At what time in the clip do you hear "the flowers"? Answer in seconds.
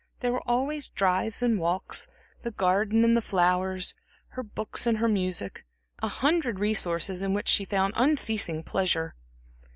3.15-3.93